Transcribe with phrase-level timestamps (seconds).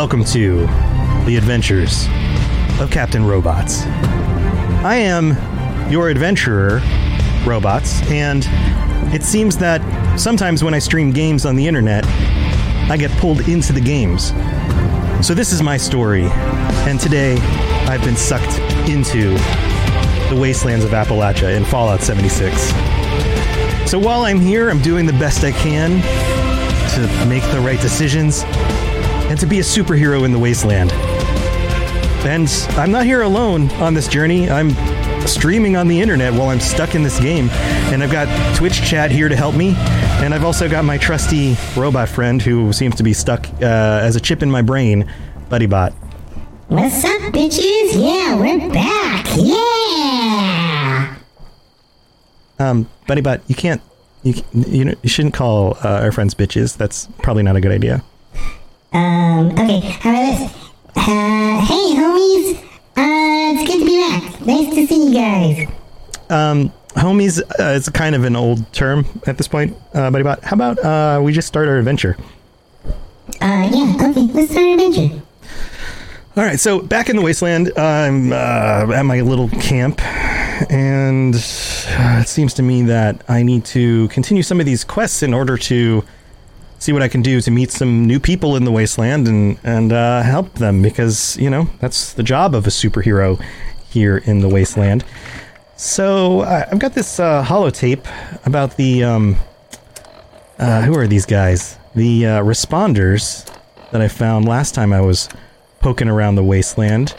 [0.00, 0.60] welcome to
[1.26, 2.06] the adventures
[2.80, 3.82] of Captain Robots.
[4.82, 6.80] I am your adventurer,
[7.44, 8.42] Robots, and
[9.14, 9.82] it seems that
[10.18, 12.06] sometimes when I stream games on the internet,
[12.88, 14.28] I get pulled into the games.
[15.22, 16.24] So this is my story,
[16.88, 17.36] and today
[17.86, 18.58] I've been sucked
[18.88, 19.34] into
[20.30, 22.56] the wastelands of Appalachia in Fallout 76.
[23.86, 26.00] So while I'm here, I'm doing the best I can
[26.94, 28.44] to make the right decisions
[29.40, 30.92] to be a superhero in the wasteland.
[32.26, 34.50] And I'm not here alone on this journey.
[34.50, 34.70] I'm
[35.26, 37.48] streaming on the internet while I'm stuck in this game.
[37.90, 39.74] And I've got Twitch chat here to help me.
[40.22, 44.14] And I've also got my trusty robot friend who seems to be stuck uh, as
[44.14, 45.10] a chip in my brain,
[45.48, 45.94] BuddyBot.
[46.68, 47.94] What's up, bitches?
[47.94, 49.26] Yeah, we're back.
[49.36, 51.16] Yeah.
[52.58, 53.80] Um, BuddyBot, you can't.
[54.22, 56.76] You, you, know, you shouldn't call uh, our friends bitches.
[56.76, 58.04] That's probably not a good idea.
[58.92, 59.50] Um.
[59.52, 59.80] Okay.
[59.80, 60.52] How about this?
[60.96, 61.60] Uh.
[61.60, 62.56] Hey, homies.
[62.96, 63.52] Uh.
[63.52, 64.40] It's good to be back.
[64.46, 65.68] Nice to see you guys.
[66.28, 70.42] Um, homies, uh, it's kind of an old term at this point, uh, BuddyBot.
[70.42, 72.16] How about uh, we just start our adventure?
[73.40, 73.70] Uh.
[73.72, 73.96] Yeah.
[74.10, 74.22] Okay.
[74.32, 75.22] Let's start an adventure.
[76.36, 80.00] All right, so back in the wasteland, I'm uh, at my little camp,
[80.70, 85.24] and uh, it seems to me that I need to continue some of these quests
[85.24, 86.04] in order to
[86.80, 89.92] see what I can do to meet some new people in the wasteland and and
[89.92, 93.40] uh, help them because you know that's the job of a superhero
[93.88, 95.04] here in the wasteland.
[95.76, 98.04] So I I've got this uh, holotape
[98.44, 99.36] about the um,
[100.58, 101.78] uh, who are these guys?
[101.94, 103.46] The uh, responders
[103.92, 105.28] that I found last time I was
[105.80, 107.14] poking around the wasteland,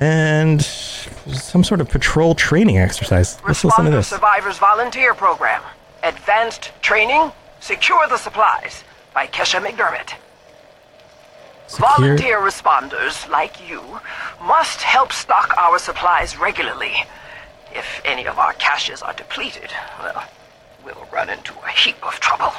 [0.00, 3.38] and some sort of patrol training exercise.
[3.46, 4.08] Let's listen to this.
[4.08, 5.62] Survivors Volunteer Program.
[6.02, 7.32] Advanced Training.
[7.66, 10.14] Secure the Supplies by Kesha McDermott.
[11.66, 13.82] Secure- Volunteer responders, like you,
[14.40, 16.94] must help stock our supplies regularly.
[17.74, 20.22] If any of our caches are depleted, well,
[20.84, 22.52] we'll run into a heap of trouble.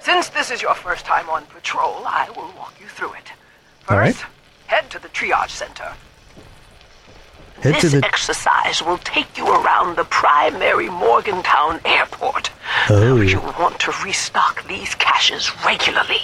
[0.00, 3.30] Since this is your first time on patrol, I will walk you through it.
[3.88, 4.12] All right.
[4.12, 4.26] First,
[4.66, 5.92] head to the triage center.
[7.62, 12.50] Head to This the exercise will take you around the primary Morgantown airport.
[12.88, 13.20] Oh.
[13.20, 16.20] You'll want to restock these caches regularly.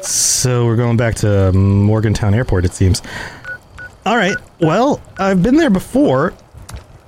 [0.00, 3.02] So we're going back to Morgantown Airport, it seems.
[4.06, 4.36] All right.
[4.60, 6.34] Well, I've been there before.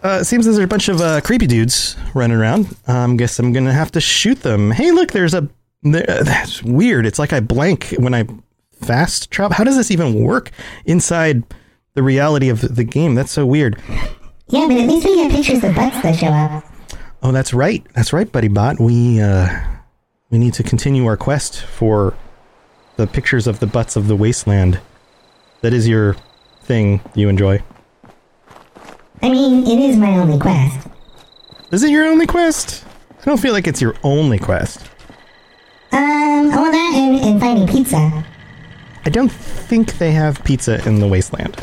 [0.03, 2.75] Uh, it seems there's a bunch of uh, creepy dudes running around.
[2.87, 4.71] Um, guess I'm gonna have to shoot them.
[4.71, 5.49] Hey, look, there's a.
[5.83, 7.07] There, that's weird.
[7.07, 8.27] It's like I blank when I
[8.73, 9.55] fast travel.
[9.55, 10.51] How does this even work
[10.85, 11.43] inside
[11.95, 13.15] the reality of the game?
[13.15, 13.81] That's so weird.
[14.49, 16.65] Yeah, but at least we get pictures of butts that show up.
[17.23, 17.85] Oh, that's right.
[17.95, 18.81] That's right, Buddy Bot.
[18.81, 19.49] We uh,
[20.31, 22.15] we need to continue our quest for
[22.97, 24.81] the pictures of the butts of the wasteland.
[25.61, 26.17] That is your
[26.63, 27.63] thing you enjoy.
[29.23, 30.89] I mean, it is my only quest.
[31.73, 32.85] Is it your only quest?
[33.21, 34.81] I don't feel like it's your only quest.
[35.93, 36.51] Um.
[36.53, 38.25] All that and, and finding pizza.
[39.05, 41.55] I don't think they have pizza in the wasteland.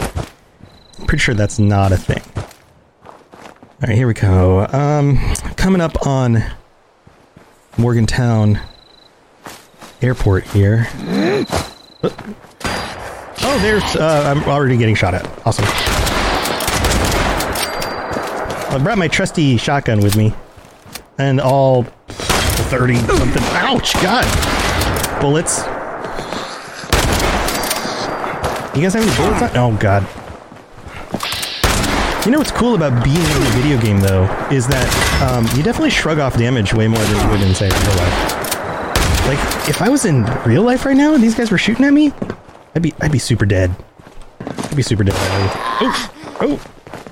[1.00, 2.22] I'm Pretty sure that's not a thing.
[3.80, 4.66] All right, here we go.
[4.72, 5.20] Um,
[5.56, 6.44] coming up on
[7.78, 8.60] Morgantown
[10.02, 10.88] Airport here.
[12.02, 13.84] Oh, there's.
[13.96, 15.28] Uh, I'm already getting shot at.
[15.46, 15.66] Awesome.
[18.74, 20.34] I brought my trusty shotgun with me,
[21.20, 23.44] and all thirty something.
[23.44, 23.94] Ouch!
[24.02, 24.26] God,
[25.22, 25.60] bullets.
[28.76, 29.56] You guys have any bullets on?
[29.56, 30.08] Oh god.
[32.28, 35.64] You know what's cool about being in a video game though is that um, you
[35.64, 39.28] definitely shrug off damage way more than you would in say real life.
[39.28, 41.94] Like if I was in real life right now and these guys were shooting at
[41.94, 42.12] me,
[42.76, 43.74] I'd be I'd be super dead.
[44.42, 45.16] I'd be super dead.
[45.16, 46.12] Oh,
[46.42, 46.62] oh,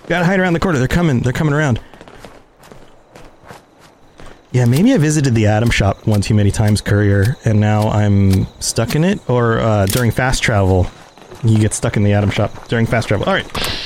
[0.07, 0.79] gotta hide around the corner.
[0.79, 1.21] They're coming.
[1.21, 1.79] They're coming around.
[4.51, 8.47] Yeah, maybe I visited the Atom Shop one too many times, Courier, and now I'm
[8.59, 9.21] stuck in it.
[9.29, 10.87] Or uh, during fast travel,
[11.41, 13.25] you get stuck in the Atom Shop during fast travel.
[13.27, 13.84] All right.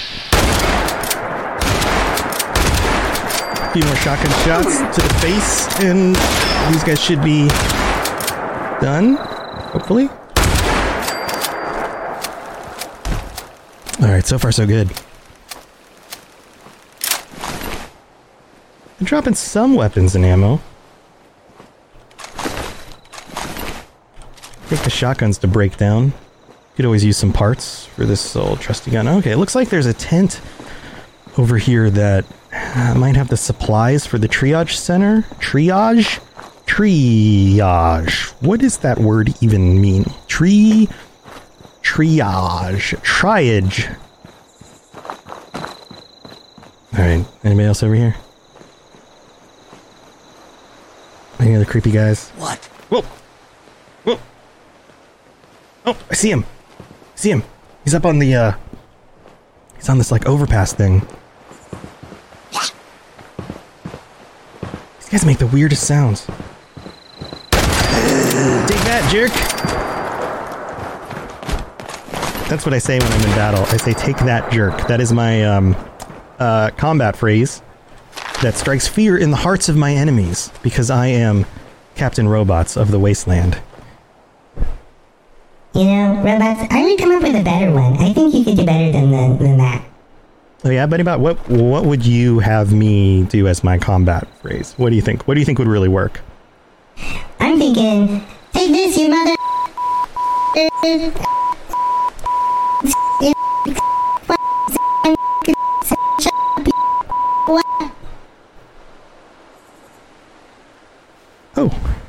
[3.79, 6.15] Few more shotgun shots to the face, and
[6.73, 7.47] these guys should be
[8.81, 9.15] done.
[9.71, 10.09] Hopefully.
[14.01, 14.89] All right, so far so good.
[18.99, 20.59] I'm dropping some weapons and ammo.
[24.67, 26.13] Take the shotguns to break down.
[26.75, 29.07] Could always use some parts for this old trusty gun.
[29.07, 30.41] Okay, it looks like there's a tent
[31.37, 32.25] over here that
[32.75, 35.21] uh, might have the supplies for the triage center.
[35.39, 36.19] Triage?
[36.69, 38.31] triage.
[38.41, 40.05] What does that word even mean?
[40.27, 40.87] Tree.
[41.81, 42.95] Triage.
[43.01, 43.97] Triage.
[46.93, 48.15] Alright, anybody else over here?
[51.39, 52.29] Any other creepy guys?
[52.31, 52.59] What?
[52.89, 53.01] Whoa!
[54.03, 54.19] Whoa!
[55.85, 56.45] Oh, I see him!
[57.15, 57.43] see him!
[57.83, 58.51] He's up on the, uh.
[59.75, 61.07] He's on this, like, overpass thing.
[65.09, 66.27] These guys make the weirdest sounds.
[66.27, 66.35] Take
[68.85, 69.31] that, jerk!
[72.47, 73.63] That's what I say when I'm in battle.
[73.63, 74.87] I say, take that, jerk.
[74.87, 75.75] That is my, um,
[76.37, 77.63] uh, combat phrase
[78.43, 81.47] that strikes fear in the hearts of my enemies because I am
[81.95, 83.59] Captain Robots of the Wasteland.
[85.73, 87.93] You know, robots, I would come up with a better one.
[87.97, 89.88] I think you could do better than, than, than that.
[90.61, 94.73] Oh yeah, buddy, about what what would you have me do as my combat phrase?
[94.75, 95.25] What do you think?
[95.25, 96.19] What do you think would really work?
[97.39, 98.21] I'm thinking,
[98.51, 99.35] take this, you mother.
[111.55, 112.01] Oh.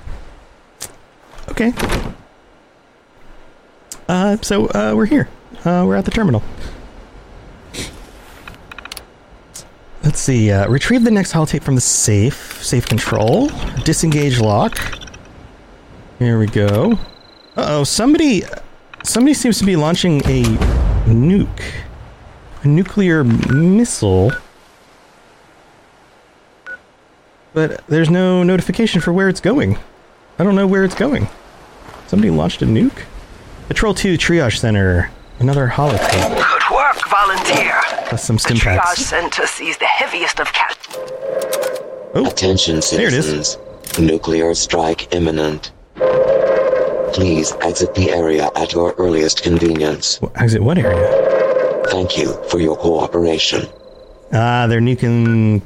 [1.50, 1.72] Okay.
[4.08, 5.28] Uh, so uh, we're here.
[5.64, 6.42] Uh, we're at the terminal.
[10.20, 10.50] Let's see.
[10.52, 12.62] Uh, retrieve the next holotape from the safe.
[12.62, 13.48] Safe control.
[13.86, 14.78] Disengage lock.
[16.18, 16.98] Here we go.
[17.56, 17.84] Uh oh.
[17.84, 18.42] Somebody.
[19.02, 20.42] Somebody seems to be launching a
[21.06, 21.62] nuke.
[22.64, 24.32] A nuclear missile.
[27.54, 29.78] But there's no notification for where it's going.
[30.38, 31.28] I don't know where it's going.
[32.08, 33.04] Somebody launched a nuke?
[33.68, 35.10] Patrol 2 Triage Center.
[35.38, 36.49] Another holotape.
[37.10, 37.72] Good volunteer.
[38.08, 39.00] Plus some The stim triage packs.
[39.06, 40.76] center sees the heaviest of cat.
[42.14, 43.24] Oh, Attention There it is.
[43.26, 43.58] citizens.
[43.98, 45.72] Nuclear strike imminent.
[47.12, 50.18] Please exit the area at your earliest convenience.
[50.22, 51.82] wh- exit what area?
[51.88, 53.66] Thank you for your cooperation.
[54.32, 55.62] Ah, they're nuking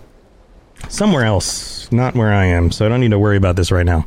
[0.88, 1.90] somewhere else.
[1.92, 4.06] Not where I am, so I don't need to worry about this right now.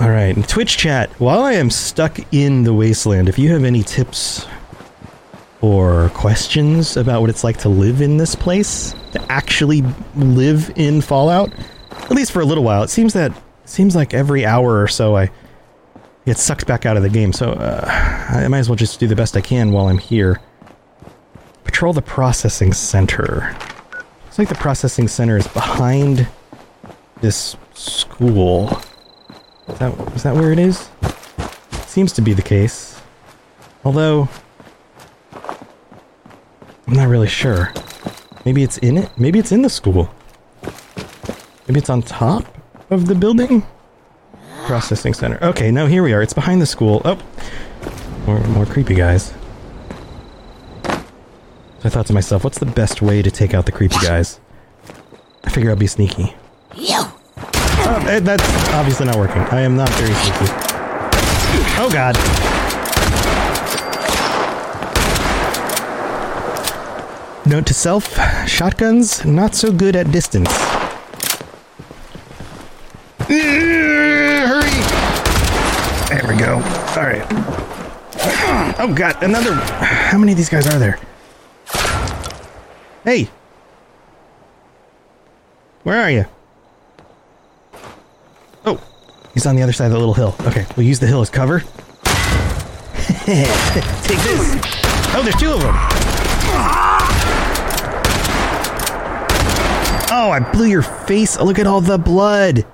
[0.00, 1.10] Alright, Twitch chat.
[1.20, 4.46] While I am stuck in the wasteland, if you have any tips
[5.62, 9.82] or questions about what it's like to live in this place, to actually
[10.16, 11.52] live in Fallout,
[11.90, 13.32] at least for a little while, it seems that
[13.64, 15.30] seems like every hour or so I
[16.26, 17.32] get sucked back out of the game.
[17.32, 17.84] So uh,
[18.28, 20.40] I might as well just do the best I can while I'm here.
[21.64, 23.56] Patrol the processing center.
[24.24, 26.28] Looks like the processing center is behind
[27.20, 28.82] this school.
[29.68, 30.90] Is that, is that where it is?
[31.86, 33.00] Seems to be the case.
[33.84, 34.28] Although,
[36.92, 37.72] I'm not really sure.
[38.44, 39.10] Maybe it's in it?
[39.16, 40.14] Maybe it's in the school.
[41.66, 42.44] Maybe it's on top
[42.90, 43.66] of the building?
[44.66, 45.42] Processing center.
[45.42, 46.20] Okay, no, here we are.
[46.20, 47.00] It's behind the school.
[47.06, 47.18] Oh,
[48.26, 49.32] more, more creepy guys.
[50.84, 50.98] So
[51.84, 54.38] I thought to myself, what's the best way to take out the creepy guys?
[55.44, 56.34] I figure I'll be sneaky.
[56.76, 57.04] You!
[57.38, 59.40] Oh, that's obviously not working.
[59.40, 60.52] I am not very sneaky.
[61.78, 62.51] Oh god.
[67.52, 68.16] Note to self,
[68.48, 70.50] shotguns not so good at distance.
[73.28, 74.70] Hurry!
[76.08, 76.54] There we go.
[76.96, 77.26] Alright.
[78.80, 80.98] Oh god, another how many of these guys are there?
[83.04, 83.28] Hey!
[85.82, 86.24] Where are you?
[88.64, 88.80] Oh,
[89.34, 90.34] he's on the other side of the little hill.
[90.46, 91.60] Okay, we'll use the hill as cover.
[93.26, 93.44] Take
[94.22, 94.56] this.
[95.14, 96.81] Oh, there's two of them.
[100.24, 101.36] Oh, I blew your face.
[101.36, 102.64] Look at all the blood.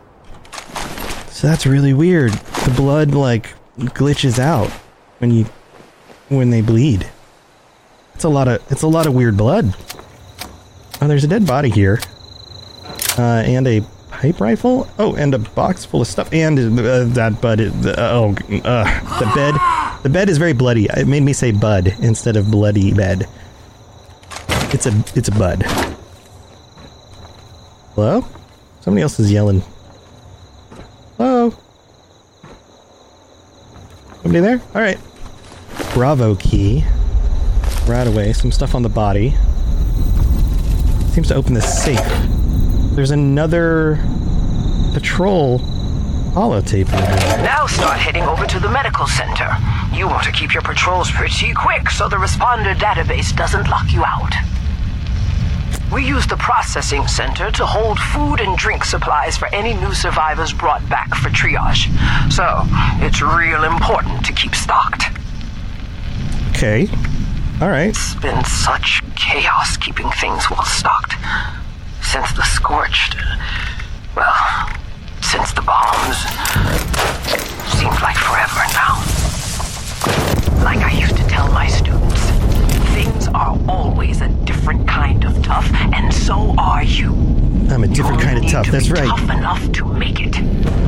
[1.30, 2.32] So that's really weird.
[2.32, 4.68] The blood like glitches out
[5.16, 5.44] when you
[6.28, 7.08] when they bleed.
[8.14, 9.74] It's a lot of it's a lot of weird blood.
[11.00, 12.00] Oh, there's a dead body here
[13.16, 14.86] uh, and a pipe rifle.
[14.98, 17.60] Oh, and a box full of stuff, and uh, that bud.
[17.60, 20.02] Is, uh, oh, uh, the bed.
[20.02, 20.86] The bed is very bloody.
[20.94, 23.26] It made me say bud instead of bloody bed.
[24.70, 25.64] It's a it's a bud.
[27.98, 28.24] Hello?
[28.80, 29.60] Somebody else is yelling.
[31.16, 31.52] Hello?
[34.22, 34.62] Somebody there?
[34.72, 35.00] All right.
[35.94, 36.84] Bravo key.
[37.88, 38.32] Right away.
[38.34, 39.30] Some stuff on the body.
[41.10, 41.98] Seems to open the safe.
[42.94, 43.96] There's another
[44.94, 45.58] patrol
[46.38, 47.42] holotape in here.
[47.42, 49.50] Now start heading over to the medical center.
[49.92, 54.04] You want to keep your patrols pretty quick so the responder database doesn't lock you
[54.04, 54.57] out.
[55.92, 60.52] We use the processing center to hold food and drink supplies for any new survivors
[60.52, 61.88] brought back for triage.
[62.30, 62.64] So,
[63.04, 65.04] it's real important to keep stocked.
[66.50, 66.88] Okay.
[67.62, 67.88] All right.
[67.88, 71.14] It's been such chaos keeping things well stocked.
[72.02, 73.16] Since the scorched.
[74.14, 74.34] Well,
[75.22, 76.18] since the bombs.
[77.78, 79.02] Seems like forever now.
[80.64, 82.07] Like I used to tell my students,
[83.34, 87.12] are always a different kind of tough, and so are you.
[87.70, 88.66] I'm a different kind of tough.
[88.66, 89.08] to That's right.
[89.08, 90.36] Tough enough to make it.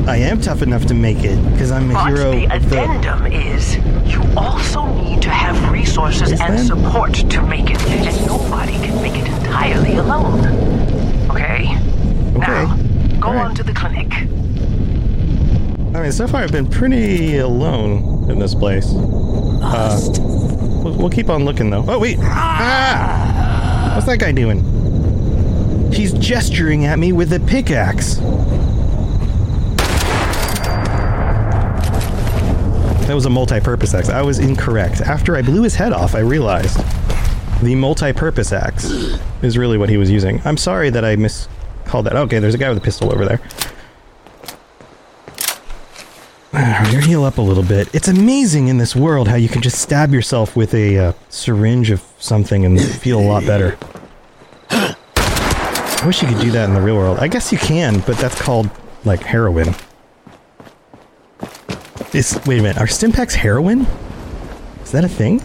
[0.07, 2.81] I am tough enough to make it because I'm a But hero the of the.
[2.83, 3.77] addendum is
[4.11, 9.15] you also need to have resources and support to make it, and nobody can make
[9.15, 10.39] it entirely alone.
[11.29, 11.77] Okay?
[12.35, 12.65] Okay.
[12.65, 12.75] Now,
[13.19, 13.45] go right.
[13.45, 14.11] on to the clinic.
[15.93, 18.87] I mean, so far I've been pretty alone in this place.
[19.73, 19.99] Uh,
[20.83, 21.85] we'll, we'll keep on looking though.
[21.87, 22.17] Oh wait!
[22.19, 23.93] Ah!
[23.95, 24.63] What's that guy doing?
[25.93, 28.15] He's gesturing at me with a pickaxe.
[33.07, 34.09] That was a multi-purpose axe.
[34.09, 35.01] I was incorrect.
[35.01, 36.77] After I blew his head off, I realized
[37.61, 38.85] the multi-purpose axe
[39.41, 40.41] is really what he was using.
[40.45, 42.15] I'm sorry that I miscalled that.
[42.15, 43.41] Okay, there's a guy with a pistol over there.
[46.81, 47.93] Alright, heal up a little bit.
[47.93, 51.91] It's amazing in this world how you can just stab yourself with a uh, syringe
[51.91, 53.77] of something and feel a lot better.
[54.71, 57.19] I wish you could do that in the real world.
[57.19, 58.67] I guess you can, but that's called,
[59.05, 59.75] like, heroin.
[62.13, 63.85] Is, wait a minute, are Stimpaks heroin?
[64.83, 65.39] Is that a thing?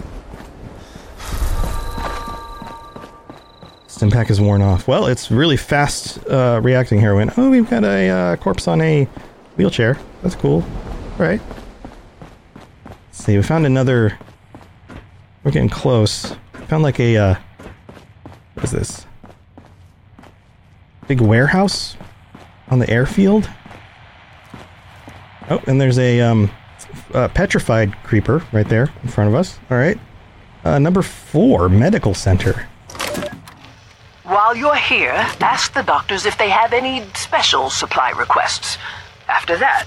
[3.89, 4.89] Stimpak is worn off.
[4.89, 7.31] Well, it's really fast uh, reacting heroin.
[7.37, 9.05] Oh, we've got a uh, corpse on a
[9.57, 9.99] wheelchair.
[10.23, 10.65] That's cool.
[11.19, 11.41] All right.
[12.85, 14.19] Let's see, we found another.
[15.43, 16.37] We're getting close.
[16.69, 17.17] Found like a.
[17.17, 17.35] Uh,
[18.53, 19.07] what is this?
[21.09, 21.97] Big warehouse
[22.69, 23.49] on the airfield.
[25.49, 26.51] Oh, and there's a um,
[27.15, 29.59] uh, petrified creeper right there in front of us.
[29.71, 29.99] All right.
[30.65, 32.69] Uh, number four, medical center.
[34.25, 38.77] While you're here, ask the doctors if they have any special supply requests.
[39.29, 39.87] After that,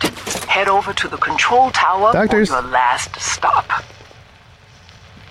[0.50, 2.50] head over to the control tower Doctors.
[2.50, 3.84] for your last stop.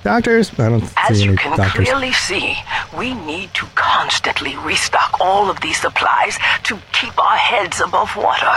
[0.04, 0.52] Doctors.
[0.58, 1.84] I don't As see you any can doctors.
[1.86, 2.56] clearly see,
[2.96, 8.54] we need to constantly restock all of these supplies to keep our heads above water.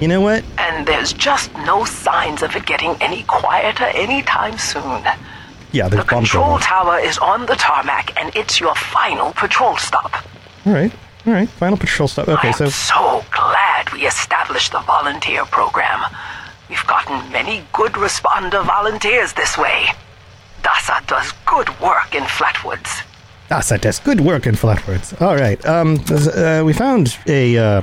[0.00, 0.44] You know what?
[0.58, 5.02] And there's just no signs of it getting any quieter anytime soon.
[5.70, 9.76] Yeah, The there's bombs control tower is on the tarmac, and it's your final patrol
[9.76, 10.12] stop.
[10.66, 10.92] All right.
[11.26, 11.48] All right.
[11.48, 12.28] Final patrol stop.
[12.28, 16.00] Okay, so I'm so so glad we established the volunteer program.
[16.68, 19.86] We've gotten many good responder volunteers this way.
[20.62, 23.02] DASA does good work in Flatwoods.
[23.50, 25.20] Ah, does good work in Flatwoods.
[25.22, 25.64] All right.
[25.64, 27.82] Um, uh, we found a uh,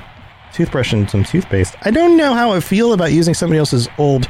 [0.53, 1.75] toothbrush and some toothpaste.
[1.81, 4.29] I don't know how I feel about using somebody else's old,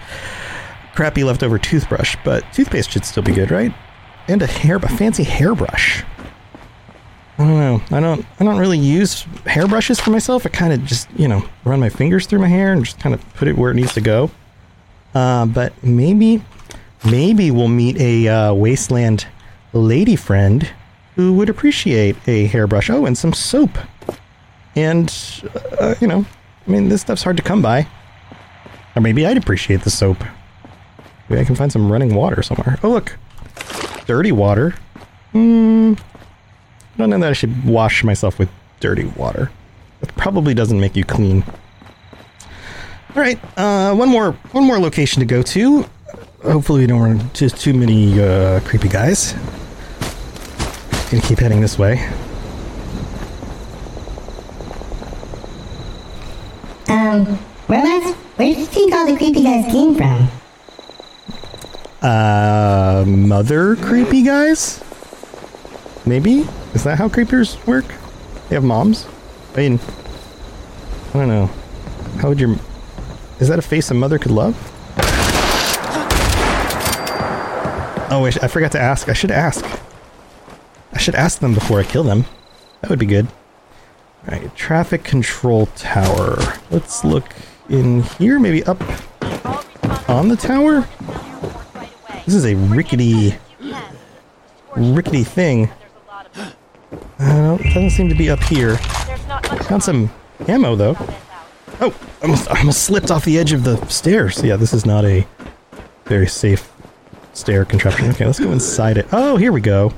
[0.95, 3.74] crappy leftover toothbrush, but toothpaste should still be good, right?
[4.29, 6.03] And a hair, a fancy hairbrush.
[7.38, 7.82] I don't know.
[7.92, 8.25] I don't.
[8.39, 10.46] I don't really use hairbrushes for myself.
[10.46, 13.13] I kind of just, you know, run my fingers through my hair and just kind
[13.13, 14.32] of put it where it needs to go.
[15.13, 16.42] Uh, but maybe,
[17.04, 19.27] maybe we'll meet a uh, wasteland
[19.74, 20.70] lady friend
[21.15, 22.89] who would appreciate a hairbrush.
[22.89, 23.77] Oh, and some soap.
[24.75, 25.13] And,
[25.80, 26.25] uh, you know,
[26.68, 27.88] I mean, this stuff's hard to come by.
[28.96, 30.24] Or maybe I'd appreciate the soap.
[31.30, 32.77] Maybe I can find some running water somewhere.
[32.84, 33.18] Oh, look.
[34.06, 34.72] Dirty water.
[35.32, 35.94] Hmm.
[36.95, 38.49] I don't know that I should wash myself with
[38.79, 39.51] dirty water.
[39.99, 41.43] That probably doesn't make you clean.
[43.15, 45.85] All right, uh, one more, one more location to go to.
[46.43, 49.33] Hopefully, we don't run into too many uh, creepy guys.
[51.11, 51.97] Gonna keep heading this way.
[56.87, 58.11] Um, robots?
[58.37, 60.29] Where do you think all the creepy guys came from?
[62.01, 64.83] Uh, mother creepy guys?
[66.05, 66.45] Maybe?
[66.75, 67.86] Is that how creepers work?
[68.50, 69.08] They have moms?
[69.53, 69.79] I mean,
[71.10, 71.50] I don't know.
[72.20, 72.55] How would your.
[73.39, 74.55] Is that a face a mother could love?
[78.12, 79.10] Oh, sh- I forgot to ask.
[79.10, 79.65] I should ask.
[80.94, 82.25] I should ask them before I kill them.
[82.82, 83.27] That would be good.
[84.27, 86.38] Alright, traffic control tower.
[86.72, 87.34] Let's look
[87.70, 88.82] in here, maybe up
[90.10, 90.88] on the tower?
[92.25, 93.36] This is a rickety,
[94.75, 95.70] rickety thing.
[97.19, 98.77] Uh, I don't, it doesn't seem to be up here.
[99.67, 100.10] Found some
[100.48, 100.95] ammo though.
[101.81, 104.43] Oh, I almost, I almost slipped off the edge of the stairs.
[104.43, 105.25] Yeah, this is not a
[106.05, 106.72] very safe
[107.34, 108.10] stair contraption.
[108.12, 109.07] Okay, let's go inside it.
[109.12, 109.93] Oh, here we go.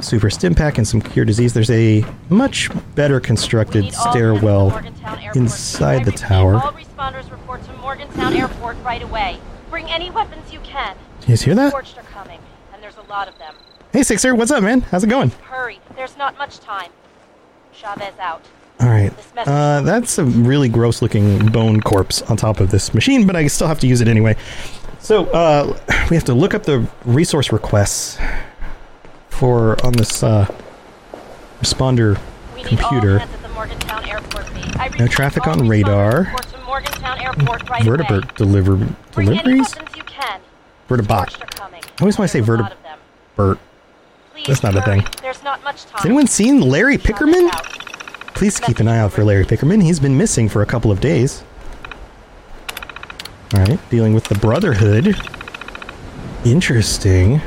[0.00, 1.52] super stim pack and some cure disease.
[1.54, 4.76] There's a much better constructed stairwell
[5.34, 6.54] inside the tower.
[6.56, 9.38] All responders report to Morgantown Airport right away.
[9.70, 10.96] Bring any weapons you can.
[11.22, 11.70] You guys hear that?
[11.70, 12.38] Scorched are coming,
[12.72, 13.54] and there's a lot of them.
[13.94, 14.80] Hey, Sixer, what's up, man?
[14.80, 15.30] How's it going?
[15.42, 16.90] Hurry, there's not much time.
[17.72, 18.42] Chavez out.
[18.80, 19.12] All right.
[19.36, 23.46] Uh, that's a really gross looking bone corpse on top of this machine, but I
[23.46, 24.34] still have to use it anyway.
[24.98, 25.78] So, uh,
[26.10, 28.18] we have to look up the resource requests
[29.28, 30.52] for on this uh,
[31.60, 32.18] responder
[32.56, 33.20] We need computer.
[33.20, 34.46] hands the Morgantown Airport.
[34.76, 36.24] I No traffic on radar.
[36.24, 36.32] to
[37.70, 37.96] right away.
[37.96, 38.76] Vertibird deliver
[39.12, 39.72] deliveries?
[40.88, 41.30] Vertibot.
[41.30, 42.66] Scorched are coming, I always wanna say there's
[44.34, 45.06] Please That's not a thing.
[45.22, 45.98] There's not much time.
[45.98, 47.50] Has anyone seen Larry Pickerman?
[48.34, 49.80] Please keep an eye out for Larry Pickerman.
[49.80, 51.44] He's been missing for a couple of days.
[53.54, 55.16] Alright, dealing with the Brotherhood.
[56.44, 57.40] Interesting.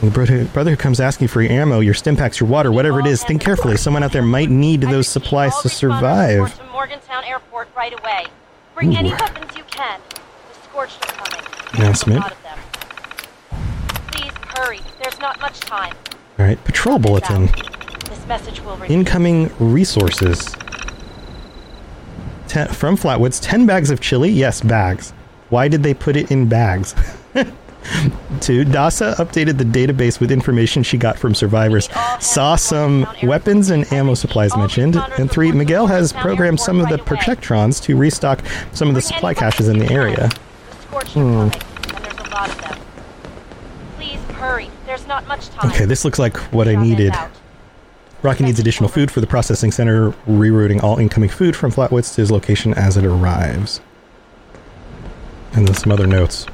[0.00, 3.22] The Brotherhood, comes asking for your ammo, your stim packs, your water, whatever it is.
[3.22, 3.76] Think carefully.
[3.76, 6.56] Someone out there might need those supplies to survive.
[6.56, 8.24] to Morgantown Airport right away.
[8.74, 10.00] Bring any weapons you can.
[10.08, 11.46] The scorched are coming.
[11.74, 12.20] Announcement.
[12.20, 12.58] There's a lot of them.
[14.12, 14.80] Please hurry.
[15.02, 15.94] There's not much time.
[16.38, 17.46] Alright, patrol bulletin.
[18.08, 18.90] This message will reach.
[18.90, 20.54] Incoming resources.
[22.48, 24.30] Ten, from Flatwoods, 10 bags of chili.
[24.30, 25.12] Yes, bags.
[25.50, 26.94] Why did they put it in bags?
[28.40, 31.88] Two, Dasa updated the database with information she got from survivors.
[32.20, 34.96] Saw some weapons and ammo supplies mentioned.
[35.18, 38.40] And three, Miguel has programmed some of the Protectrons to restock
[38.72, 40.28] some of the supply caches in the area.
[40.90, 42.78] The
[44.38, 44.70] hurry.
[44.86, 45.70] There's not much time.
[45.70, 47.12] Okay, this looks like what I needed.
[47.12, 47.30] out.
[48.22, 52.20] Rocky needs additional food for the processing center, rerouting all incoming food from Flatwoods to
[52.20, 53.80] his location as it arrives.
[55.52, 56.46] And then some other notes.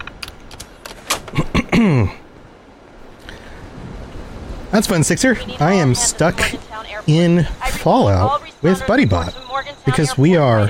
[4.70, 5.38] That's fun, Sixer.
[5.60, 6.38] I am stuck
[7.06, 10.68] in I repeat, all Fallout with responders BuddyBot report to Morgantown because we are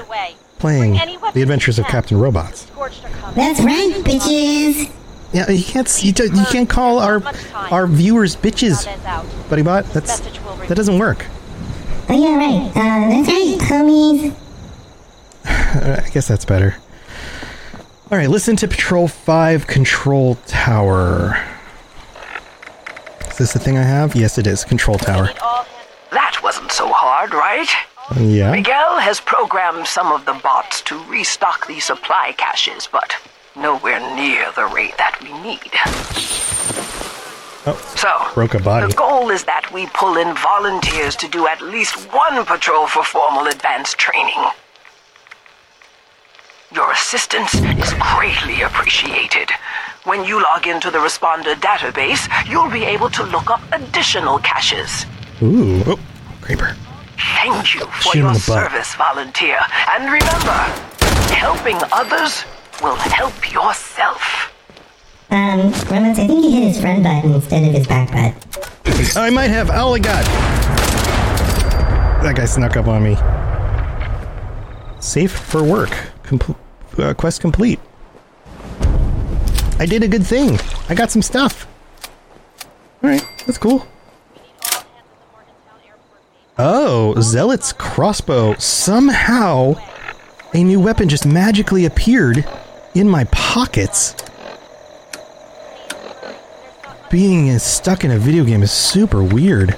[0.59, 1.87] playing Bring any weapons the adventures of.
[1.87, 2.63] Captain Robots.
[2.65, 3.37] The scorched are coming.
[3.37, 4.93] That's right, bitches.
[5.35, 7.21] Yeah, you can't you, do- you can't call our
[7.55, 8.87] our viewers bitches,
[9.51, 9.85] buddy bot.
[9.87, 10.69] That's message will reach.
[10.69, 11.27] that doesn't work.
[12.09, 12.71] Oh yeah, right.
[12.71, 14.35] Uh, that's right, homies.
[16.07, 16.77] I guess that's better.
[18.13, 21.37] All right, listen to Patrol 5 Control Tower.
[23.29, 24.15] Is this the thing I have?
[24.15, 24.63] Yes, it is.
[24.63, 25.27] Control Tower.
[25.27, 25.69] need all hands
[26.13, 27.69] That wasn't so hard, right?
[28.21, 28.53] Yeah.
[28.53, 33.17] Miguel has programmed some of the bots to restock the supply caches, but
[33.57, 35.71] nowhere near the rate that we need.
[37.67, 38.89] Oh, So, broke a body.
[38.89, 43.03] the goal is that we pull in volunteers to do at least one patrol for
[43.05, 44.45] formal advanced training.
[46.75, 49.51] Your assistance is greatly appreciated.
[50.05, 55.07] When you log into the responder database, you'll be able to look up additional caches.
[55.41, 55.83] Ooh.
[55.87, 55.99] Oh,
[56.43, 56.77] creeper.
[57.17, 58.71] Thank you for Shoot your in the butt.
[58.71, 59.59] service, volunteer.
[59.93, 60.59] And remember,
[61.33, 62.45] helping others
[62.83, 64.53] will help yourself.
[65.31, 69.17] Um, Robots, I think he hit his front button instead of his back butt.
[69.17, 69.71] I might have.
[69.73, 70.25] Oh my god.
[72.23, 73.17] That guy snuck up on me.
[75.01, 75.91] Safe for work.
[76.23, 76.57] Compl-
[76.99, 77.81] uh, quest complete.
[79.79, 80.59] I did a good thing.
[80.89, 81.67] I got some stuff.
[83.03, 83.87] Alright, that's cool.
[86.57, 88.55] Oh, Zealot's crossbow.
[88.55, 89.75] Somehow,
[90.55, 92.47] a new weapon just magically appeared
[92.95, 94.15] in my pockets.
[97.11, 99.77] Being stuck in a video game is super weird.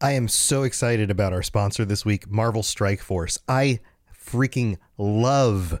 [0.00, 3.38] I am so excited about our sponsor this week, Marvel Strike Force.
[3.48, 3.80] I
[4.14, 5.80] freaking love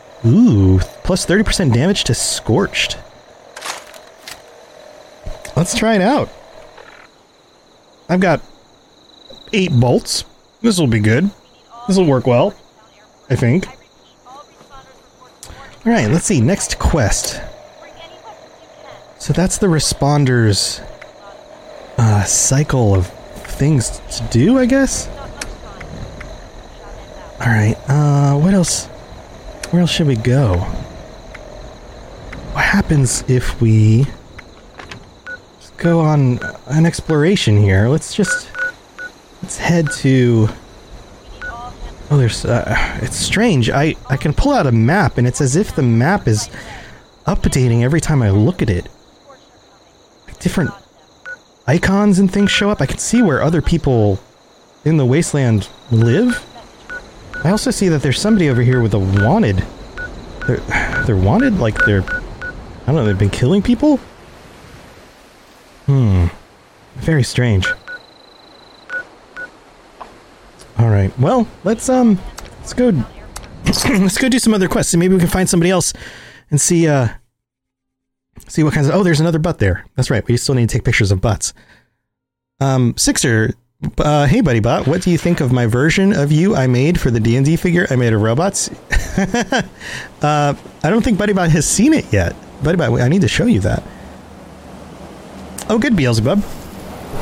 [0.25, 2.97] Ooh, plus 30% damage to Scorched.
[5.55, 6.29] Let's try it out.
[8.07, 8.41] I've got
[9.53, 10.25] eight bolts.
[10.61, 11.29] This will be good.
[11.87, 12.53] This will work well,
[13.29, 13.67] I think.
[15.83, 16.41] All right, let's see.
[16.41, 17.41] Next quest.
[19.17, 20.79] So that's the responders'
[21.97, 25.07] uh, cycle of things to do, I guess.
[27.39, 27.75] All right.
[27.87, 28.87] Uh, what else?
[29.71, 30.57] Where else should we go?
[32.51, 34.05] What happens if we
[35.77, 37.87] go on an exploration here?
[37.87, 38.51] Let's just
[39.41, 40.49] let's head to.
[41.43, 42.43] Oh, there's.
[42.43, 43.69] Uh, it's strange.
[43.69, 46.49] I I can pull out a map, and it's as if the map is
[47.25, 48.89] updating every time I look at it.
[50.39, 50.71] Different
[51.65, 52.81] icons and things show up.
[52.81, 54.19] I can see where other people
[54.83, 56.45] in the wasteland live.
[57.43, 59.65] I also see that there's somebody over here with a wanted.
[60.47, 61.59] They're, they're wanted?
[61.59, 62.03] Like they're.
[62.03, 63.97] I don't know, they've been killing people?
[65.85, 66.27] Hmm.
[66.95, 67.67] Very strange.
[70.79, 72.19] Alright, well, let's, um.
[72.59, 72.89] Let's go.
[73.65, 74.93] let's go do some other quests.
[74.93, 75.93] And maybe we can find somebody else
[76.49, 77.09] and see, uh.
[78.47, 78.95] See what kinds of.
[78.95, 79.85] Oh, there's another butt there.
[79.95, 81.53] That's right, we still need to take pictures of butts.
[82.59, 83.53] Um, Sixer,
[83.97, 86.99] uh, hey, buddy bot, what do you think of my version of you I made
[86.99, 88.69] for the D&D figure I made of robots?
[89.17, 89.63] uh,
[90.83, 92.35] I don't think Buddy Bot has seen it yet.
[92.63, 93.83] Buddy Bot, I need to show you that.
[95.69, 96.43] Oh, good, Beelzebub.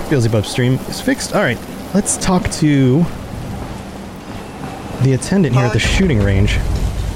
[0.09, 1.33] Beelzebub stream is fixed.
[1.33, 1.57] All right,
[1.93, 3.03] let's talk to
[5.03, 6.55] the attendant here at the shooting range.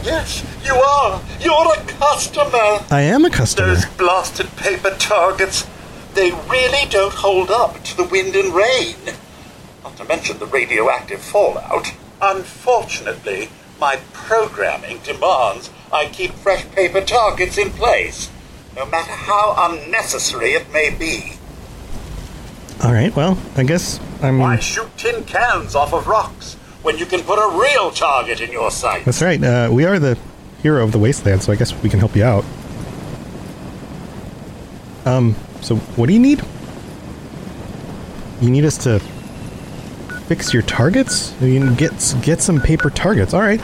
[0.04, 1.22] Yes, you are.
[1.40, 2.86] You're a customer.
[2.92, 3.68] I am a customer.
[3.68, 5.68] Those blasted paper targets,
[6.14, 8.96] they really don't hold up to the wind and rain.
[9.94, 11.94] Not to mention the radioactive fallout.
[12.20, 18.32] Unfortunately, my programming demands I keep fresh paper targets in place,
[18.76, 21.34] no matter how unnecessary it may be.
[22.84, 24.40] All right, well, I guess I'm.
[24.40, 28.52] Why shoot tin cans off of rocks when you can put a real target in
[28.52, 29.06] your sight?
[29.06, 29.42] That's right.
[29.44, 30.18] Uh, we are the
[30.64, 32.46] hero of the wasteland, so I guess we can help you out.
[35.06, 36.42] Um, so what do you need?
[38.42, 39.00] You need us to
[40.34, 41.32] fix your targets?
[41.42, 41.92] You can get
[42.24, 43.36] get some paper targets.
[43.36, 43.62] All right.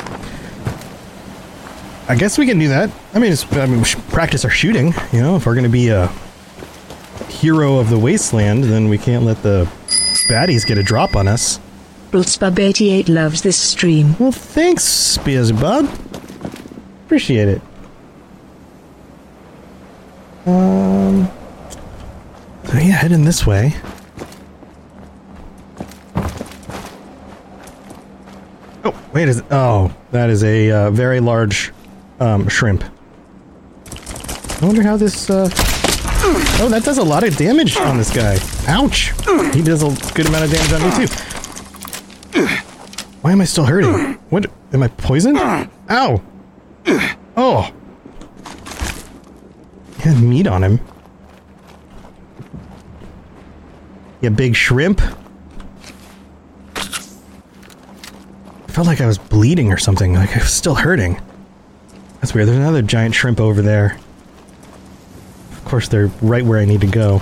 [2.08, 2.92] I guess we can do that.
[3.14, 4.94] I mean, it's, I mean, we should practice our shooting.
[5.12, 6.08] You know, if we're going to be a
[7.28, 9.68] hero of the wasteland, then we can't let the
[10.28, 11.60] baddies get a drop on us.
[12.12, 14.16] Bltzbub88 loves this stream.
[14.20, 15.90] Well, thanks, Beelzebub.
[17.06, 17.62] Appreciate it.
[20.46, 21.30] Um.
[22.66, 23.74] So yeah, heading this way.
[29.14, 31.72] Wait, is oh, that is a uh, very large
[32.20, 32.84] um, shrimp.
[34.62, 35.30] I wonder how this.
[35.30, 35.50] Uh...
[36.62, 38.38] Oh, that does a lot of damage on this guy.
[38.68, 39.14] Ouch!
[39.56, 41.14] He does a good amount of damage on me too.
[43.22, 44.14] Why am I still hurting?
[44.30, 44.46] What?
[44.74, 45.38] Am I poisoned?
[45.38, 46.22] Ow!
[47.38, 47.74] Oh!
[49.98, 50.80] He had meat on him.
[54.22, 55.02] You big shrimp.
[58.80, 61.20] Felt like I was bleeding or something, like I was still hurting.
[62.22, 62.48] That's weird.
[62.48, 64.00] There's another giant shrimp over there.
[65.52, 67.22] Of course, they're right where I need to go.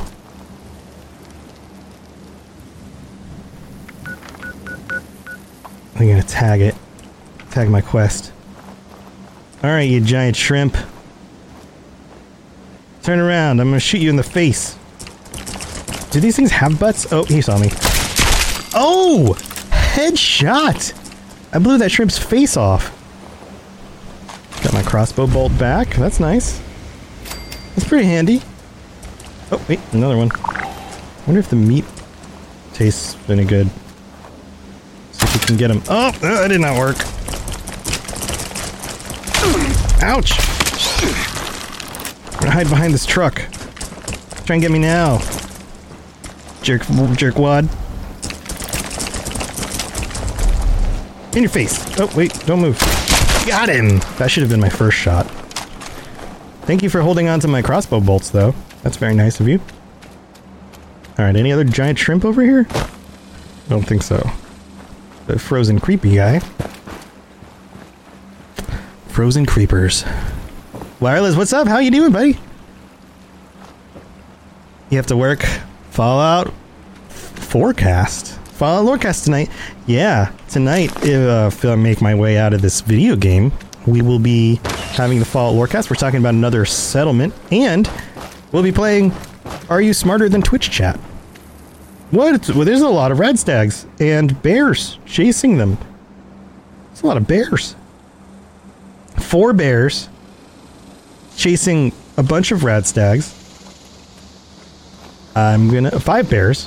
[5.96, 6.76] I'm gonna tag it.
[7.50, 8.32] Tag my quest.
[9.64, 10.78] Alright, you giant shrimp.
[13.02, 13.62] Turn around.
[13.62, 14.78] I'm gonna shoot you in the face.
[16.12, 17.12] Do these things have butts?
[17.12, 17.70] Oh, he saw me.
[18.76, 19.36] Oh!
[19.72, 21.06] Headshot!
[21.58, 22.94] I blew that shrimp's face off.
[24.64, 25.90] Got my crossbow bolt back.
[25.96, 26.62] That's nice.
[27.74, 28.44] That's pretty handy.
[29.52, 30.30] Oh, wait, another one.
[31.26, 31.84] wonder if the meat
[32.74, 33.72] tastes any good.
[35.14, 35.82] See if we can get him.
[35.90, 36.98] Oh, uh, that did not work.
[40.04, 40.34] Ouch!
[42.34, 43.38] I'm gonna hide behind this truck.
[44.46, 45.18] Try and get me now.
[46.62, 47.68] Jerk, jerkwad.
[51.34, 52.00] In your face.
[52.00, 52.80] Oh, wait, don't move.
[53.46, 54.00] Got him!
[54.18, 55.26] That should have been my first shot.
[56.64, 58.54] Thank you for holding on to my crossbow bolts, though.
[58.84, 59.62] That's very nice of you.
[61.20, 62.68] Alright, any other giant shrimp over here?
[62.70, 64.30] I don't think so.
[65.28, 66.40] The frozen creepy guy.
[69.08, 70.06] Frozen creepers.
[71.00, 71.68] Wireless, what's up?
[71.68, 72.38] How you doing, buddy?
[74.90, 75.44] You have to work
[75.90, 76.54] Fallout
[77.10, 78.37] Lorecast.
[78.58, 79.52] Fallout Lorecast tonight.
[79.86, 83.52] Yeah, tonight if, uh, I make my way out of this video game,
[83.86, 84.60] we will be
[84.94, 85.92] having the Fallout Lorecast.
[85.92, 87.88] We're talking about another settlement, and
[88.52, 89.14] we'll be playing
[89.70, 90.96] Are You Smarter Than Twitch Chat?
[92.10, 92.50] What?
[92.50, 95.78] Well, there's a lot of red stags and bears chasing them.
[96.88, 97.76] There's a lot of bears.
[99.18, 100.10] Four bears
[101.36, 103.36] chasing a bunch of red stags.
[105.36, 106.66] I'm gonna five bears.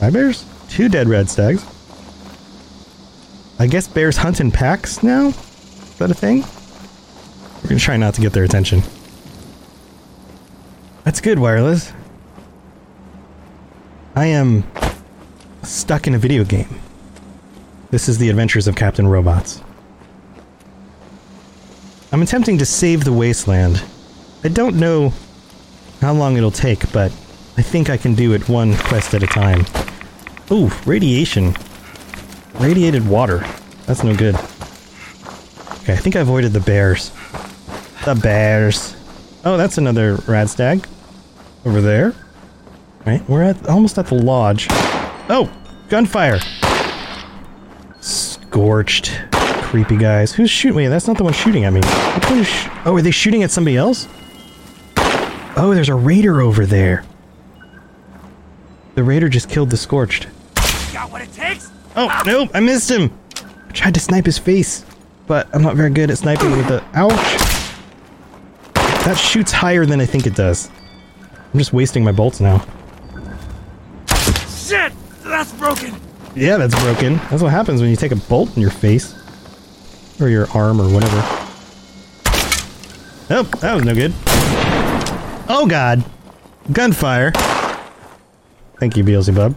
[0.00, 0.47] Five bears?
[0.68, 1.64] Two dead red stags.
[3.58, 5.28] I guess bears hunt in packs now?
[5.28, 6.44] Is that a thing?
[7.62, 8.82] We're gonna try not to get their attention.
[11.04, 11.92] That's good, wireless.
[14.14, 14.64] I am
[15.62, 16.80] stuck in a video game.
[17.90, 19.62] This is the adventures of Captain Robots.
[22.12, 23.82] I'm attempting to save the wasteland.
[24.44, 25.12] I don't know
[26.00, 27.10] how long it'll take, but
[27.56, 29.66] I think I can do it one quest at a time.
[30.50, 31.54] Ooh, radiation.
[32.54, 33.44] Radiated water.
[33.86, 34.34] That's no good.
[34.34, 37.10] Okay, I think I avoided the bears.
[38.04, 38.96] The bears.
[39.44, 40.86] Oh, that's another rad stag.
[41.64, 42.14] Over there.
[43.06, 44.66] Right, we're at almost at the lodge.
[45.30, 45.50] Oh,
[45.88, 46.38] gunfire.
[48.00, 49.20] Scorched.
[49.30, 50.32] Creepy guys.
[50.32, 50.76] Who's shooting?
[50.76, 51.80] Wait, that's not the one shooting at me.
[51.84, 54.08] Oh, are they shooting at somebody else?
[55.56, 57.04] Oh, there's a raider over there.
[58.94, 60.26] The raider just killed the scorched.
[60.98, 61.70] Got what it takes?
[61.94, 62.24] Oh, ah!
[62.26, 63.16] no, I missed him.
[63.36, 64.84] I tried to snipe his face,
[65.28, 66.82] but I'm not very good at sniping with the.
[66.94, 67.14] Ouch!
[69.04, 70.68] That shoots higher than I think it does.
[71.52, 72.66] I'm just wasting my bolts now.
[74.48, 74.92] Shit!
[75.22, 75.94] That's broken!
[76.34, 77.18] Yeah, that's broken.
[77.30, 79.14] That's what happens when you take a bolt in your face.
[80.20, 81.20] Or your arm or whatever.
[83.30, 84.12] Oh, that was no good.
[85.48, 86.04] Oh god.
[86.72, 87.30] Gunfire.
[88.80, 89.54] Thank you, Beelzebub.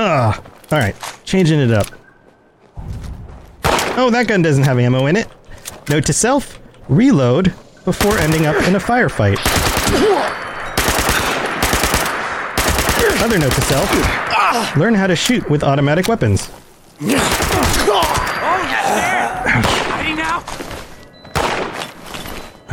[0.00, 0.94] Ah, alright.
[1.24, 1.88] Changing it up.
[3.98, 5.26] Oh, that gun doesn't have ammo in it.
[5.88, 7.46] Note to self, reload
[7.84, 9.38] before ending up in a firefight.
[13.20, 16.48] Other note to self, learn how to shoot with automatic weapons.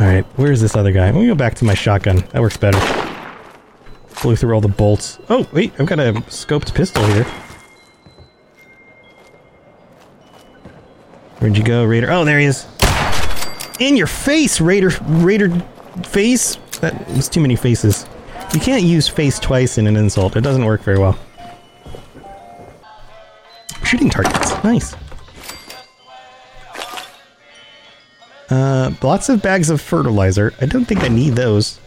[0.00, 1.06] Alright, where's this other guy?
[1.06, 2.18] Let me go back to my shotgun.
[2.30, 3.05] That works better.
[4.22, 5.18] Blew through all the bolts.
[5.28, 7.24] Oh, wait, I've got a scoped pistol here.
[11.38, 12.10] Where'd you go, Raider?
[12.10, 12.66] Oh, there he is.
[13.78, 14.90] In your face, Raider.
[15.02, 15.50] Raider
[16.02, 16.56] face?
[16.80, 18.06] That was too many faces.
[18.54, 20.34] You can't use face twice in an insult.
[20.34, 21.18] It doesn't work very well.
[23.84, 24.52] Shooting targets.
[24.64, 24.96] Nice.
[28.48, 30.54] Uh, lots of bags of fertilizer.
[30.60, 31.78] I don't think I need those.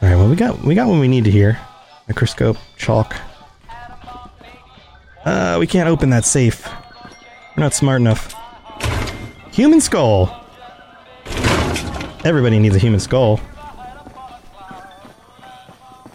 [0.00, 1.58] All right, well we got we got what we need to here.
[2.06, 3.16] Microscope, chalk.
[5.24, 6.66] Uh, we can't open that safe.
[7.56, 8.34] We're not smart enough.
[9.52, 10.34] Human skull.
[12.24, 13.40] Everybody needs a human skull.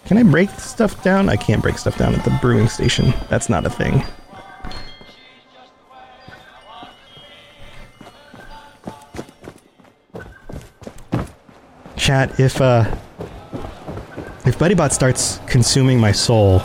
[0.05, 1.27] Can I break stuff down?
[1.27, 3.13] I can't break stuff down at the brewing station.
[3.29, 4.03] That's not a thing.
[11.97, 12.83] Chat, if uh
[14.45, 16.61] if BuddyBot starts consuming my soul,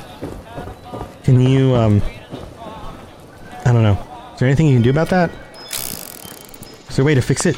[1.22, 2.02] can you um
[3.64, 3.98] I don't know.
[4.32, 5.30] Is there anything you can do about that?
[6.88, 7.56] Is there a way to fix it?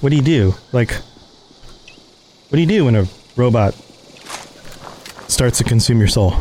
[0.00, 0.54] What do you do?
[0.72, 3.74] Like what do you do when a robot
[5.28, 6.32] starts to consume your soul?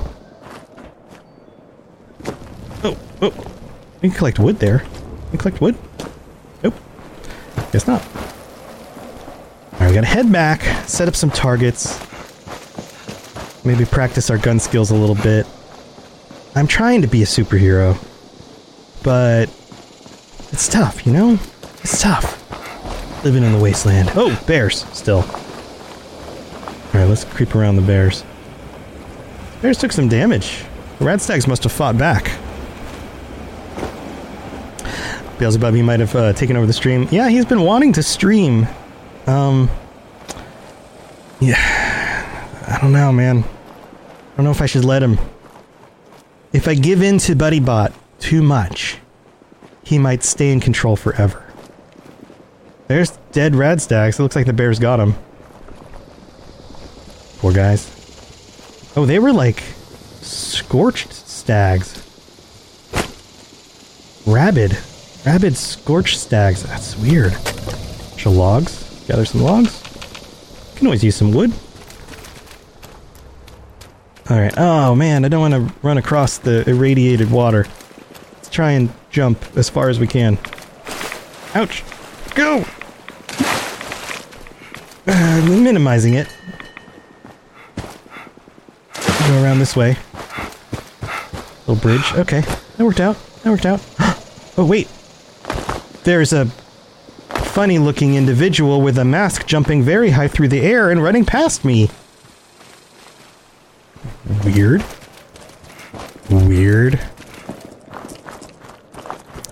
[2.84, 3.34] Oh, oh.
[4.02, 4.84] You can collect wood there.
[4.84, 5.78] You can collect wood?
[6.64, 6.76] Nope.
[7.72, 8.06] Guess not.
[9.74, 12.07] Alright, we gotta head back, set up some targets.
[13.68, 15.46] Maybe practice our gun skills a little bit.
[16.56, 18.02] I'm trying to be a superhero.
[19.04, 19.50] But
[20.54, 21.38] it's tough, you know?
[21.82, 23.26] It's tough.
[23.26, 24.10] Living in the wasteland.
[24.16, 25.26] Oh, bears, still.
[26.94, 28.24] Alright, let's creep around the bears.
[29.62, 30.64] Bears took some damage.
[31.00, 32.32] The Radstags must have fought back.
[35.40, 37.06] Beelzebub, he might have uh, taken over the stream.
[37.12, 38.66] Yeah, he's been wanting to stream.
[39.26, 39.70] Um,
[41.42, 41.58] yeah,
[42.66, 43.44] I don't know, man.
[44.38, 45.18] I don't know if I should let him.
[46.54, 48.98] If I give in to BuddyBot too much,
[49.84, 51.44] he might stay in control forever.
[52.88, 54.20] There's dead Radstags.
[54.20, 55.16] It looks like the bears got him.
[57.40, 57.90] Poor guys.
[58.96, 59.64] Oh, they were like
[60.22, 62.04] scorched stags.
[64.28, 64.78] Rabid.
[65.26, 66.62] Rabid scorched stags.
[66.62, 67.34] That's weird.
[67.34, 69.04] Bunch of logs.
[69.08, 69.82] Gather some logs.
[70.76, 71.52] Can always use some wood.
[74.30, 74.56] Alright.
[74.58, 77.66] Oh man, I don't want to run across the irradiated water.
[78.34, 80.38] Let's try and jump as far as we can.
[81.56, 81.84] Ouch!
[82.36, 82.66] Go!
[85.08, 86.28] Uh, minimizing it.
[89.28, 89.98] Go around this way.
[91.66, 92.14] Little bridge.
[92.14, 93.16] Okay, that worked out.
[93.44, 93.82] That worked out.
[94.60, 94.88] Oh, wait.
[96.04, 101.04] There's a funny looking individual with a mask jumping very high through the air and
[101.04, 101.92] running past me.
[104.58, 104.84] Weird.
[106.32, 107.00] Weird.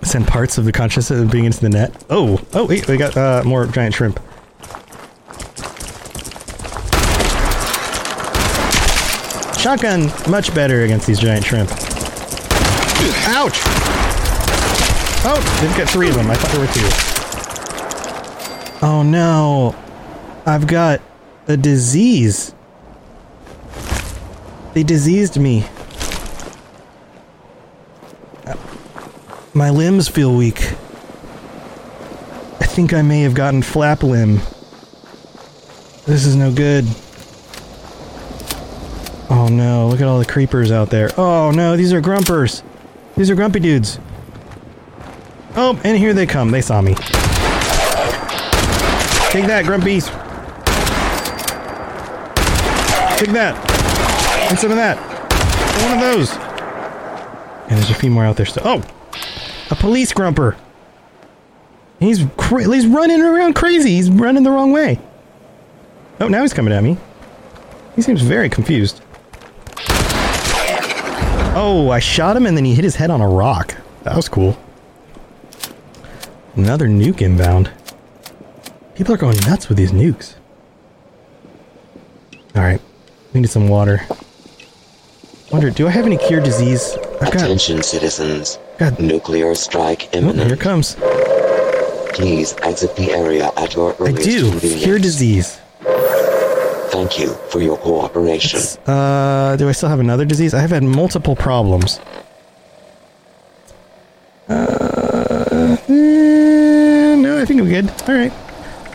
[0.02, 2.04] Send parts of the consciousness of being into the net.
[2.10, 4.18] Oh, oh wait, we got uh, more giant shrimp.
[9.56, 11.70] Shotgun, much better against these giant shrimp.
[13.28, 13.60] Ouch!
[15.24, 16.28] Oh, they've got three of them.
[16.28, 16.66] I thought there were
[18.80, 18.84] two.
[18.84, 19.76] Oh no.
[20.44, 21.00] I've got
[21.46, 22.55] a disease.
[24.76, 25.64] They diseased me.
[29.54, 30.60] My limbs feel weak.
[32.60, 34.40] I think I may have gotten flap limb.
[36.04, 36.84] This is no good.
[39.30, 41.08] Oh no, look at all the creepers out there.
[41.16, 42.62] Oh no, these are grumpers.
[43.16, 43.98] These are grumpy dudes.
[45.54, 46.50] Oh, and here they come.
[46.50, 46.92] They saw me.
[49.30, 50.04] Take that, grumpies.
[53.18, 53.65] Take that.
[54.48, 54.96] And some of that.
[55.82, 56.36] One of those.
[57.68, 58.62] And there's a few more out there still.
[58.64, 58.82] Oh!
[59.70, 60.56] A police grumper.
[61.98, 63.90] He's cra- he's running around crazy.
[63.96, 65.00] He's running the wrong way.
[66.20, 66.96] Oh, now he's coming at me.
[67.94, 69.00] He seems very confused.
[71.58, 73.74] Oh, I shot him and then he hit his head on a rock.
[74.02, 74.58] That was cool.
[76.54, 77.70] Another nuke inbound.
[78.94, 80.34] People are going nuts with these nukes.
[82.54, 82.80] Alright.
[83.32, 84.02] We need some water.
[85.50, 86.96] Wonder, do I have any cure disease?
[87.20, 87.36] I've got.
[87.36, 88.58] Attention, citizens.
[88.78, 88.98] God.
[88.98, 90.46] Nuclear strike Oh, imminent.
[90.46, 90.96] here it comes.
[92.14, 94.58] Please exit the area at your I do.
[94.60, 95.58] Cure disease.
[96.90, 98.58] Thank you for your cooperation.
[98.86, 100.54] Uh, do I still have another disease?
[100.54, 102.00] I have had multiple problems.
[104.48, 107.90] Uh, eh, no, I think I'm good.
[108.08, 108.32] All right.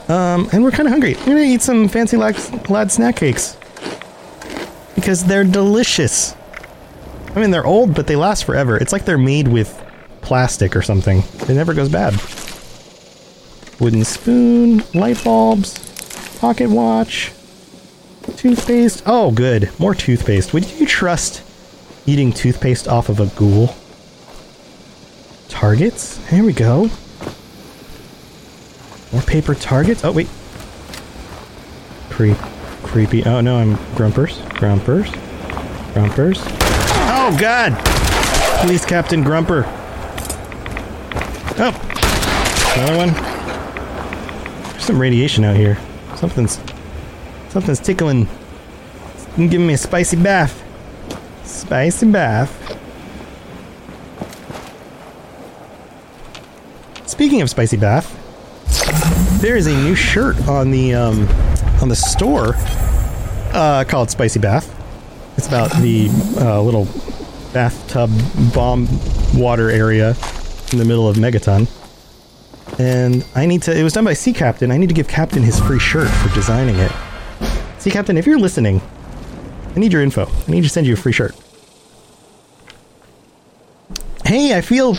[0.10, 1.14] Um, and we're kind of hungry.
[1.20, 2.36] We're gonna eat some fancy lad,
[2.70, 3.56] lad snack cakes
[4.96, 6.36] because they're delicious.
[7.36, 8.78] I mean, they're old, but they last forever.
[8.78, 9.82] It's like they're made with
[10.22, 11.20] plastic or something.
[11.20, 12.14] It never goes bad.
[13.80, 15.80] Wooden spoon, light bulbs,
[16.40, 17.32] pocket watch.
[18.36, 19.04] Toothpaste.
[19.06, 19.72] Oh, good.
[19.80, 20.54] More toothpaste.
[20.54, 21.42] Would you trust
[22.06, 23.76] eating toothpaste off of a ghoul?
[25.50, 26.26] Targets.
[26.28, 26.90] Here we go.
[29.12, 30.04] More paper targets.
[30.04, 30.30] Oh, wait.
[32.10, 32.38] Creep.
[32.84, 33.24] Creepy.
[33.26, 34.40] Oh, no, I'm grumpers.
[34.50, 35.10] Grumpers.
[35.94, 36.61] Grumpers.
[37.34, 37.74] Oh, God!
[38.62, 39.64] Police Captain Grumper.
[41.58, 41.72] Oh.
[42.76, 43.14] Another one.
[44.72, 45.78] There's some radiation out here.
[46.18, 46.60] Something's
[47.52, 48.30] Something's tickling.
[49.36, 50.64] Giving me a spicy bath.
[51.44, 52.50] Spicy bath.
[57.06, 58.10] Speaking of spicy bath,
[59.42, 61.28] there is a new shirt on the um,
[61.82, 62.54] on the store
[63.54, 64.78] uh, called Spicy Bath.
[65.36, 66.08] It's about the
[66.40, 66.86] uh, little
[67.54, 68.10] bathtub
[68.54, 68.88] bomb
[69.34, 70.16] water area
[70.72, 71.68] in the middle of Megaton.
[72.80, 73.78] And I need to.
[73.78, 74.72] It was done by Sea Captain.
[74.72, 76.92] I need to give Captain his free shirt for designing it.
[77.80, 78.82] See, Captain, if you're listening,
[79.76, 80.28] I need your info.
[80.28, 81.36] I need to send you a free shirt.
[84.26, 84.98] Hey, I feel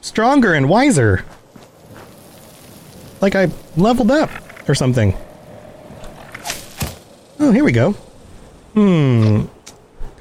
[0.00, 1.24] stronger and wiser.
[3.20, 4.30] Like I leveled up
[4.68, 5.16] or something.
[7.40, 7.92] Oh, here we go.
[8.74, 9.46] Hmm.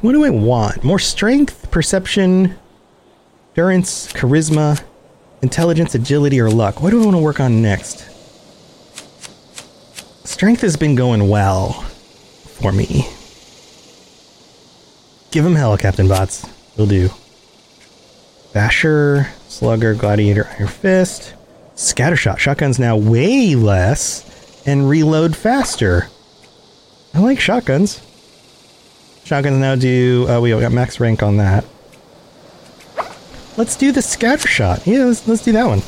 [0.04, 0.84] What do I want?
[0.84, 2.60] More strength, perception,
[3.52, 4.84] endurance, charisma,
[5.42, 6.82] intelligence, agility, or luck?
[6.82, 8.06] What do I want to work on next?
[10.26, 13.08] Strength has been going well for me.
[15.32, 16.46] Give him hell, Captain Bots.
[16.76, 17.10] Will do.
[18.52, 21.34] Basher, Slugger, Gladiator, Iron Fist.
[21.76, 22.40] Scattershot.
[22.40, 26.10] Shotgun's now way less and reload faster.
[27.14, 28.02] I like shotguns.
[29.24, 30.28] Shotguns now do.
[30.28, 31.66] Uh, we got max rank on that.
[33.56, 34.86] Let's do the scatter shot.
[34.86, 35.82] Yeah, let's, let's do that one.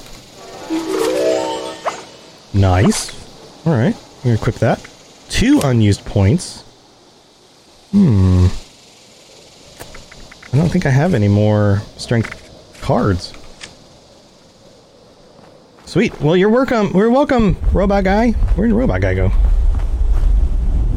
[2.53, 3.11] Nice.
[3.65, 3.95] All right.
[3.95, 4.87] I'm gonna equip that.
[5.29, 6.61] Two unused points.
[7.91, 8.47] Hmm.
[10.53, 13.33] I don't think I have any more strength cards.
[15.85, 16.19] Sweet.
[16.21, 16.93] Well, you're welcome.
[16.93, 18.31] We're welcome, robot guy.
[18.31, 19.29] Where did robot guy go?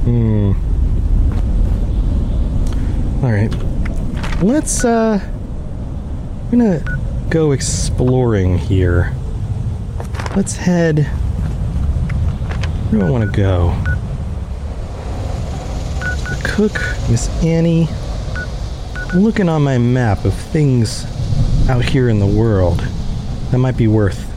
[0.05, 0.68] Hmm.
[3.29, 3.55] All right.
[4.43, 5.21] Let's uh.
[5.21, 6.83] I'm gonna
[7.29, 9.15] go exploring here.
[10.35, 11.01] Let's head.
[12.89, 13.77] Where do I want to go?
[16.31, 16.73] The cook,
[17.11, 17.87] Miss Annie.
[19.13, 21.05] looking on my map of things
[21.69, 22.79] out here in the world
[23.51, 24.33] that might be worth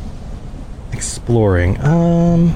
[0.92, 1.80] exploring.
[1.80, 2.54] Um.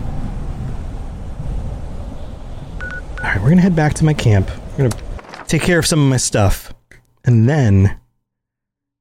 [3.20, 4.52] Alright, we're gonna head back to my camp.
[4.78, 5.05] We're gonna
[5.48, 6.74] take care of some of my stuff.
[7.24, 7.98] And then.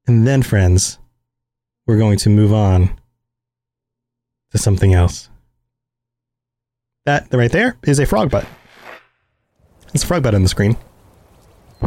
[0.06, 0.98] And then, friends,
[1.86, 2.90] we're going to move on
[4.50, 5.30] to something else.
[7.06, 8.46] That right there is a frog butt.
[9.94, 10.76] It's a frog butt on the screen.
[11.82, 11.86] Oh,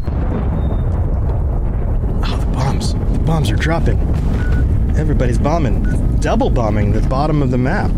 [2.40, 2.94] the bombs.
[2.94, 4.00] The bombs are dropping.
[4.96, 5.84] Everybody's bombing.
[6.18, 7.92] Double bombing the bottom of the map.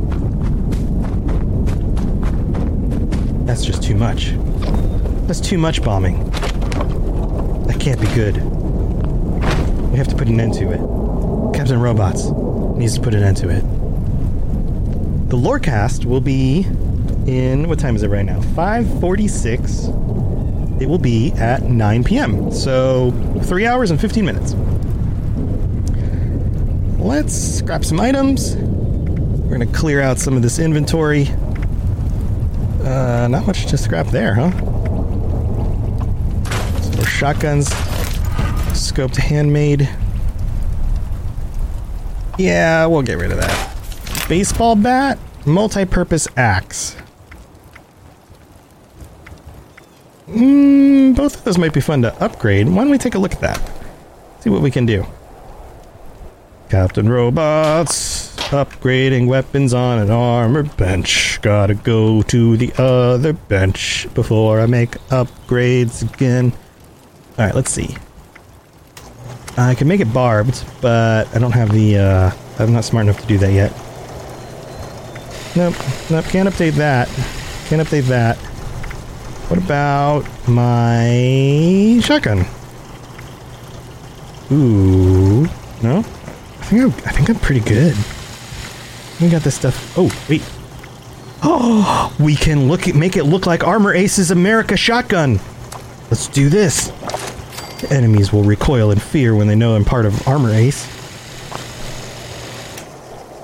[3.46, 4.34] That's just too much.
[5.28, 6.29] That's too much bombing.
[7.70, 8.38] That can't be good.
[9.92, 11.56] We have to put an end to it.
[11.56, 12.32] Captain Robots
[12.76, 13.62] needs to put an end to it.
[15.30, 16.62] The Lorecast will be
[17.28, 18.42] in what time is it right now?
[18.42, 19.86] 546.
[20.82, 22.52] It will be at 9 p.m.
[22.52, 23.12] So
[23.44, 24.56] 3 hours and 15 minutes.
[27.00, 28.56] Let's scrap some items.
[28.56, 31.28] We're going to clear out some of this inventory.
[32.84, 34.69] Uh, not much to scrap there, huh?
[37.00, 37.70] More shotguns.
[38.76, 39.88] Scoped handmade.
[42.38, 44.28] Yeah, we'll get rid of that.
[44.28, 46.98] Baseball bat, multi-purpose axe.
[50.28, 52.68] Mm, both of those might be fun to upgrade.
[52.68, 53.62] Why don't we take a look at that?
[54.42, 55.06] See what we can do.
[56.68, 61.40] Captain Robots, upgrading weapons on an armor bench.
[61.42, 66.52] Gotta go to the other bench before I make upgrades again.
[67.40, 67.96] Alright, let's see.
[69.58, 73.22] I can make it barbed, but I don't have the, uh, I'm not smart enough
[73.22, 73.72] to do that yet.
[75.56, 75.74] Nope,
[76.10, 77.08] nope, can't update that.
[77.68, 78.36] Can't update that.
[79.48, 82.46] What about my shotgun?
[84.52, 85.46] Ooh,
[85.82, 86.00] no?
[86.00, 87.96] I think I'm, I think I'm pretty good.
[89.22, 89.98] We got this stuff.
[89.98, 90.44] Oh, wait.
[91.42, 95.40] Oh, we can look make it look like Armor Ace's America shotgun.
[96.12, 96.92] Let's do this.
[97.90, 100.88] Enemies will recoil in fear when they know I'm part of Armor Ace.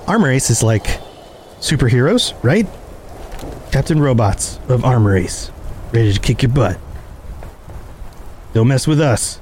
[0.06, 1.00] Armor Ace is like
[1.60, 2.66] superheroes, right?
[3.72, 5.50] Captain Robots of Armor Ace,
[5.92, 6.78] ready to kick your butt.
[8.52, 9.40] Don't mess with us.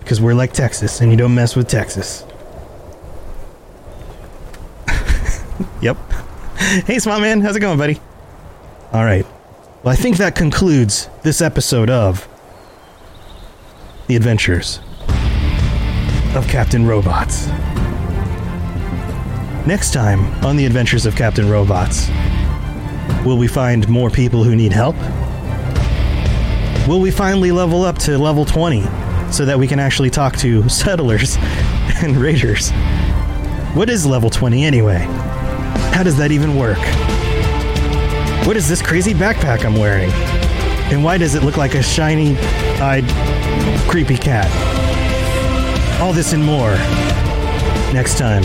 [0.00, 2.24] Because we're like Texas, and you don't mess with Texas.
[5.80, 5.96] yep.
[6.86, 8.00] Hey, Smart Man, how's it going, buddy?
[8.92, 9.24] All right.
[9.82, 12.26] Well, I think that concludes this episode of
[14.10, 14.80] The Adventures
[16.34, 17.46] of Captain Robots.
[19.68, 22.08] Next time on The Adventures of Captain Robots,
[23.24, 24.96] will we find more people who need help?
[26.88, 28.82] Will we finally level up to level 20
[29.30, 31.36] so that we can actually talk to settlers
[32.02, 32.72] and raiders?
[33.74, 35.06] What is level 20 anyway?
[35.92, 36.78] How does that even work?
[38.44, 40.10] What is this crazy backpack I'm wearing?
[40.90, 42.36] And why does it look like a shiny
[42.80, 43.04] eyed
[43.88, 44.50] creepy cat?
[46.00, 46.72] All this and more
[47.92, 48.44] next time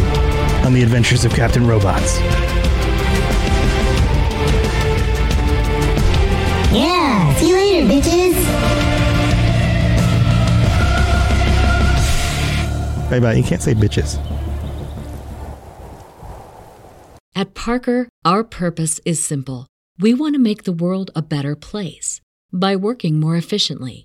[0.66, 2.20] on The Adventures of Captain Robots.
[6.74, 8.36] Yeah, see you later, bitches.
[13.10, 13.34] Bye bye.
[13.34, 14.20] You can't say bitches.
[17.36, 19.68] At Parker, our purpose is simple.
[20.00, 22.20] We want to make the world a better place
[22.52, 24.05] by working more efficiently,